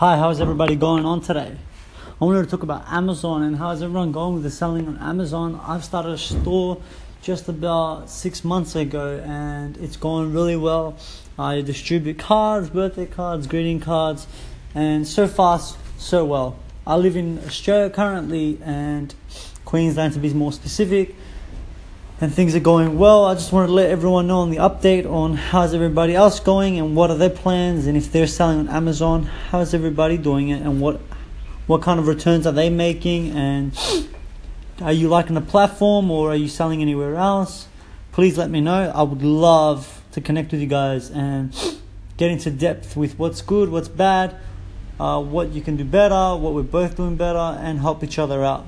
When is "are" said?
22.54-22.60, 27.10-27.16, 32.46-32.52, 34.82-34.92, 36.32-36.36